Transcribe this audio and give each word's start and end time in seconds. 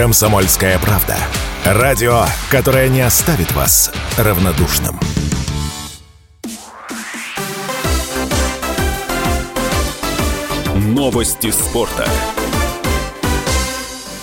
«Комсомольская 0.00 0.78
правда». 0.78 1.14
Радио, 1.62 2.24
которое 2.50 2.88
не 2.88 3.02
оставит 3.02 3.52
вас 3.52 3.92
равнодушным. 4.16 4.98
Новости 10.74 11.50
спорта. 11.50 12.08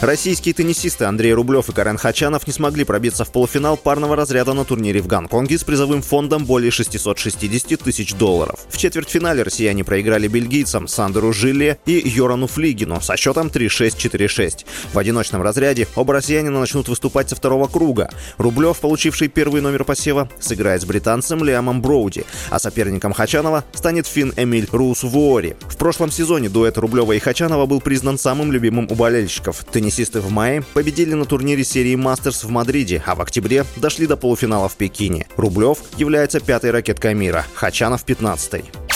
Российские 0.01 0.53
теннисисты 0.53 1.05
Андрей 1.05 1.33
Рублев 1.33 1.69
и 1.69 1.73
Карен 1.73 1.97
Хачанов 1.97 2.45
не 2.45 2.53
смогли 2.53 2.83
пробиться 2.83 3.25
в 3.25 3.31
полуфинал 3.31 3.77
парного 3.77 4.15
разряда 4.15 4.53
на 4.53 4.63
турнире 4.63 5.01
в 5.01 5.07
Гонконге 5.07 5.57
с 5.57 5.63
призовым 5.63 6.03
фондом 6.03 6.45
более 6.45 6.69
660 6.69 7.79
тысяч 7.81 8.13
долларов. 8.13 8.59
В 8.69 8.77
четвертьфинале 8.77 9.41
россияне 9.41 9.83
проиграли 9.83 10.27
бельгийцам 10.27 10.87
Сандеру 10.87 11.33
Жиле 11.33 11.79
и 11.87 11.93
Йорану 12.07 12.45
Флигину 12.45 13.01
со 13.01 13.17
счетом 13.17 13.47
3-6-4-6. 13.47 14.65
В 14.93 14.99
одиночном 14.99 15.41
разряде 15.41 15.87
оба 15.95 16.13
россиянина 16.13 16.59
начнут 16.59 16.87
выступать 16.89 17.29
со 17.29 17.35
второго 17.35 17.67
круга. 17.67 18.11
Рублев, 18.37 18.77
получивший 18.77 19.29
первый 19.29 19.61
номер 19.61 19.83
посева, 19.83 20.29
сыграет 20.39 20.83
с 20.83 20.85
британцем 20.85 21.43
Лиамом 21.43 21.81
Броуди, 21.81 22.23
а 22.51 22.59
соперником 22.59 23.13
Хачанова 23.13 23.63
станет 23.73 24.05
фин 24.05 24.31
Эмиль 24.37 24.69
Рус 24.71 25.01
Вуори. 25.01 25.55
В 25.61 25.77
прошлом 25.77 26.11
сезоне 26.11 26.49
дуэт 26.49 26.77
Рублева 26.77 27.13
и 27.13 27.19
Хачанова 27.19 27.65
был 27.65 27.81
признан 27.81 28.19
самым 28.19 28.51
любимым 28.51 28.87
у 28.91 28.93
болельщиков. 28.93 29.65
Теннисисты 29.87 30.19
в 30.19 30.29
мае 30.29 30.63
победили 30.73 31.13
на 31.13 31.23
турнире 31.23 31.63
серии 31.63 31.95
«Мастерс» 31.95 32.43
в 32.43 32.49
Мадриде, 32.49 33.01
а 33.05 33.15
в 33.15 33.21
октябре 33.21 33.63
дошли 33.77 34.05
до 34.05 34.17
полуфинала 34.17 34.67
в 34.67 34.75
Пекине. 34.75 35.27
Рублев 35.37 35.77
является 35.95 36.41
пятой 36.41 36.71
ракеткой 36.71 37.13
мира, 37.13 37.45
Хачанов– 37.53 38.03
15-й. 38.05 38.86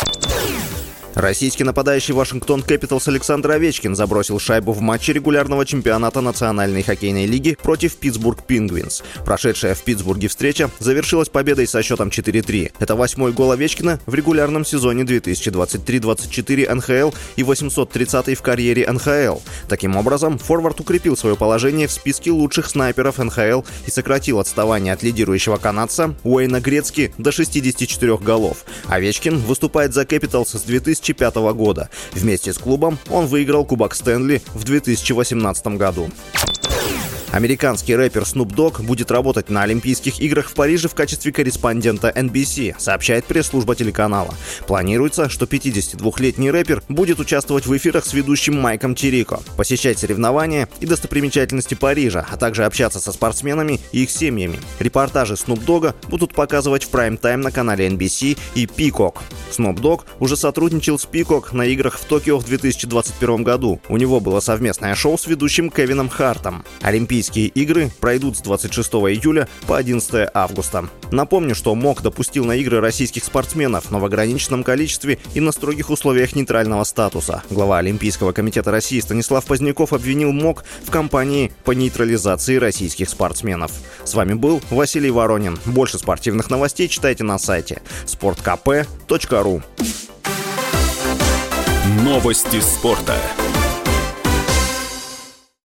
Российский 1.16 1.66
нападающий 1.66 2.14
Вашингтон 2.14 2.62
Кэпиталс 2.62 3.10
Александр 3.10 3.52
Овечкин 3.52 3.96
забросил 3.96 4.40
шайбу 4.40 4.72
в 4.72 4.80
матче 4.80 5.12
регулярного 5.12 5.66
чемпионата 5.66 6.22
Национальной 6.22 6.84
хоккейной 6.84 7.26
лиги 7.26 7.58
против 7.62 7.98
Питтсбург 7.98 8.46
Пингвинс. 8.46 9.04
Прошедшая 9.26 9.76
в 9.76 9.82
Питтсбурге 9.82 10.30
встреча 10.30 10.70
завершилась 10.80 11.28
победой 11.28 11.68
со 11.68 11.84
счетом 11.84 12.08
4-3. 12.08 12.72
Это 12.80 12.96
восьмой 12.96 13.34
гол 13.34 13.52
Овечкина 13.52 14.00
в 14.06 14.16
регулярном 14.16 14.64
сезоне 14.64 15.04
2023-24 15.04 16.74
НХЛ 16.74 17.16
и 17.36 17.44
830 17.44 18.38
в 18.38 18.42
карьере 18.42 18.90
НХЛ. 18.90 19.40
Таким 19.68 19.98
образом, 19.98 20.38
форвард 20.38 20.80
укрепил 20.80 21.18
свое 21.18 21.36
положение 21.36 21.88
в 21.88 21.92
списке 21.92 22.32
лучших 22.32 22.70
снайперов 22.70 23.18
НХЛ 23.18 23.64
и 23.86 23.92
сократил 23.92 24.40
отставание 24.40 24.94
от 24.94 25.04
лидирующего 25.04 25.58
канадца 25.58 26.16
Уэйна 26.24 26.62
Грецки 26.62 27.14
до 27.18 27.34
64 27.34 28.18
голов. 28.18 28.64
Овечкин 28.88 29.40
выступает 29.40 29.94
за 29.94 30.06
Кэпиталс 30.06 30.52
с 30.52 30.62
2000 30.62 31.01
2005 31.02 31.36
года. 31.54 31.90
Вместе 32.14 32.54
с 32.54 32.58
клубом 32.58 32.98
он 33.10 33.26
выиграл 33.26 33.66
Кубок 33.66 33.96
Стэнли 33.96 34.42
в 34.54 34.64
2018 34.64 35.68
году. 35.78 36.10
Американский 37.32 37.96
рэпер 37.96 38.24
Snoop 38.24 38.54
Dogg 38.54 38.84
будет 38.84 39.10
работать 39.10 39.50
на 39.50 39.64
Олимпийских 39.64 40.20
играх 40.20 40.50
в 40.50 40.54
Париже 40.54 40.90
в 40.90 40.96
качестве 40.96 41.32
корреспондента 41.32 42.10
NBC, 42.10 42.76
сообщает 42.78 43.24
пресс-служба 43.24 43.74
телеканала. 43.74 44.36
Планируется, 44.68 45.30
что 45.30 45.46
52-летний 45.46 46.52
рэпер 46.52 46.84
будет 46.90 47.20
участвовать 47.20 47.66
в 47.66 47.78
эфирах 47.78 48.06
с 48.06 48.14
ведущим 48.14 48.60
Майком 48.60 48.96
Тирико, 48.96 49.40
посещать 49.56 50.00
соревнования 50.00 50.68
и 50.82 50.86
достопримечательности 50.86 51.74
Парижа, 51.74 52.26
а 52.30 52.36
также 52.36 52.66
общаться 52.66 53.00
со 53.00 53.14
спортсменами 53.14 53.80
и 53.94 54.04
их 54.04 54.12
семьями. 54.12 54.60
Репортажи 54.80 55.36
Snoop 55.36 55.66
Dogg 55.66 55.96
будут 56.10 56.34
показывать 56.34 56.84
в 56.84 56.90
прайм-тайм 56.90 57.38
на 57.38 57.52
канале 57.52 57.88
NBC 57.88 58.38
и 58.56 58.66
Peacock. 58.66 59.20
Snoop 59.52 59.76
Dogg 59.76 60.02
уже 60.20 60.36
сотрудничал 60.36 61.00
с 61.00 61.06
Peacock 61.06 61.56
на 61.56 61.64
играх 61.64 61.98
в 61.98 62.04
Токио 62.04 62.40
в 62.40 62.46
2021 62.46 63.44
году. 63.44 63.80
У 63.88 63.96
него 63.96 64.20
было 64.20 64.42
совместное 64.42 64.96
шоу 64.96 65.18
с 65.18 65.28
ведущим 65.28 65.70
Кевином 65.70 66.10
Хартом. 66.10 66.66
Олимпийские 66.82 67.21
Олимпийские 67.22 67.50
игры 67.50 67.92
пройдут 68.00 68.36
с 68.36 68.42
26 68.42 68.94
июля 68.94 69.48
по 69.68 69.78
11 69.78 70.28
августа. 70.34 70.90
Напомню, 71.12 71.54
что 71.54 71.76
МОК 71.76 72.02
допустил 72.02 72.46
на 72.46 72.54
игры 72.54 72.80
российских 72.80 73.24
спортсменов, 73.24 73.92
но 73.92 74.00
в 74.00 74.06
ограниченном 74.06 74.64
количестве 74.64 75.20
и 75.36 75.40
на 75.40 75.52
строгих 75.52 75.92
условиях 75.92 76.36
нейтрального 76.36 76.84
статуса. 76.84 77.44
Глава 77.52 77.78
Олимпийского 77.78 78.32
комитета 78.32 78.72
России 78.72 79.00
Станислав 79.00 79.46
Поздняков 79.46 79.94
обвинил 79.94 80.32
МОК 80.32 80.64
в 80.84 80.90
кампании 80.90 81.54
по 81.64 81.74
нейтрализации 81.74 82.56
российских 82.56 83.08
спортсменов. 83.08 83.72
С 84.04 84.16
вами 84.16 84.34
был 84.34 84.60
Василий 84.72 85.12
Воронин. 85.12 85.60
Больше 85.68 86.00
спортивных 86.00 86.50
новостей 86.50 86.88
читайте 86.88 87.24
на 87.24 87.38
сайте 87.38 87.84
sportkp.ru 88.08 89.62
Новости 92.04 92.60
спорта. 92.62 93.16